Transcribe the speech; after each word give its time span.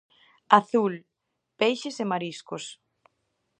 Azul: 0.59 0.93
peixes 1.59 1.95
e 2.03 2.05
mariscos. 2.11 2.65